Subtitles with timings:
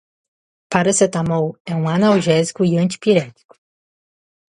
[0.69, 3.55] Paracetamol é um analgésico e antipirético.